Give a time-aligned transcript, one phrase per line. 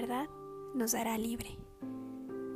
[0.00, 0.30] verdad
[0.74, 1.58] nos hará libre.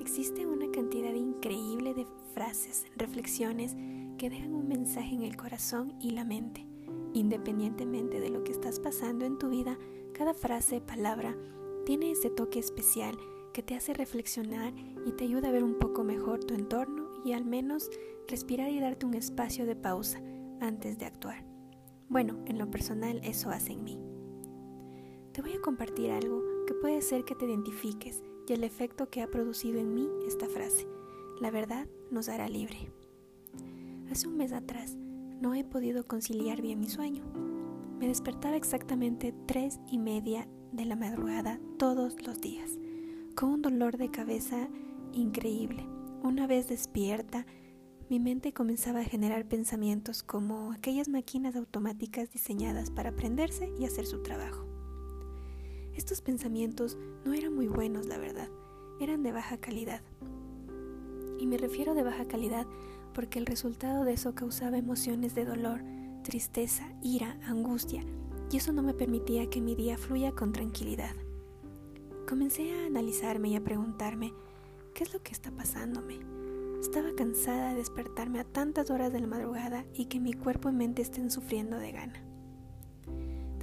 [0.00, 3.76] Existe una cantidad increíble de frases, reflexiones
[4.16, 6.66] que dejan un mensaje en el corazón y la mente.
[7.12, 9.76] Independientemente de lo que estás pasando en tu vida,
[10.14, 11.36] cada frase, palabra,
[11.84, 13.14] tiene ese toque especial
[13.52, 14.72] que te hace reflexionar
[15.04, 17.90] y te ayuda a ver un poco mejor tu entorno y al menos
[18.26, 20.22] respirar y darte un espacio de pausa
[20.60, 21.44] antes de actuar.
[22.08, 23.98] Bueno, en lo personal eso hace en mí.
[25.32, 29.22] Te voy a compartir algo que puede ser que te identifiques y el efecto que
[29.22, 30.86] ha producido en mí esta frase.
[31.40, 32.90] La verdad nos hará libre.
[34.10, 34.96] Hace un mes atrás
[35.40, 37.22] no he podido conciliar bien mi sueño.
[37.98, 42.78] Me despertaba exactamente tres y media de la madrugada todos los días,
[43.36, 44.68] con un dolor de cabeza
[45.12, 45.86] increíble.
[46.22, 47.46] Una vez despierta,
[48.08, 54.06] mi mente comenzaba a generar pensamientos como aquellas máquinas automáticas diseñadas para aprenderse y hacer
[54.06, 54.73] su trabajo.
[55.96, 58.48] Estos pensamientos no eran muy buenos, la verdad,
[59.00, 60.02] eran de baja calidad.
[61.38, 62.66] Y me refiero de baja calidad
[63.12, 65.80] porque el resultado de eso causaba emociones de dolor,
[66.24, 68.04] tristeza, ira, angustia,
[68.50, 71.14] y eso no me permitía que mi día fluya con tranquilidad.
[72.28, 74.32] Comencé a analizarme y a preguntarme,
[74.94, 76.18] ¿qué es lo que está pasándome?
[76.80, 80.72] Estaba cansada de despertarme a tantas horas de la madrugada y que mi cuerpo y
[80.72, 82.33] mente estén sufriendo de gana.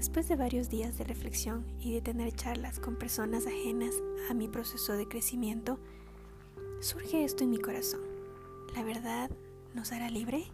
[0.02, 3.94] Después de varios días de reflexión y de tener charlas con personas ajenas
[4.32, 5.78] a mi proceso de crecimiento,
[6.80, 8.02] surge esto en mi corazón.
[8.74, 9.30] ¿La verdad
[9.76, 10.46] nos hará libre?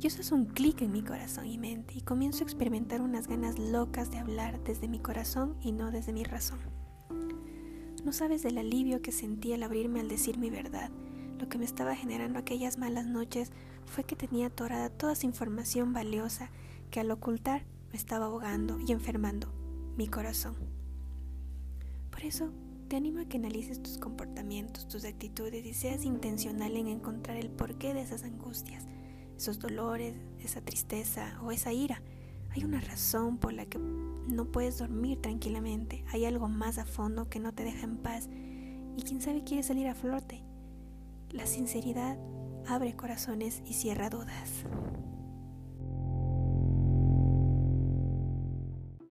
[0.00, 3.58] Eso es un clic en mi corazón y mente y comienzo a experimentar unas ganas
[3.58, 6.60] locas de hablar desde mi corazón y no desde mi razón.
[8.04, 10.92] No sabes del alivio que sentí al abrirme al decir mi verdad.
[11.40, 13.50] Lo que me estaba generando aquellas malas noches
[13.86, 16.52] fue que tenía atorada toda esa información valiosa
[16.92, 19.52] que al ocultar me estaba ahogando y enfermando
[19.96, 20.56] mi corazón.
[22.10, 22.50] Por eso
[22.88, 27.50] te animo a que analices tus comportamientos, tus actitudes y seas intencional en encontrar el
[27.50, 28.86] porqué de esas angustias,
[29.36, 32.02] esos dolores, esa tristeza o esa ira.
[32.50, 37.28] Hay una razón por la que no puedes dormir tranquilamente, hay algo más a fondo
[37.28, 38.28] que no te deja en paz
[38.96, 40.42] y quién sabe quiere salir a flote.
[41.30, 42.18] La sinceridad
[42.66, 44.64] abre corazones y cierra dudas.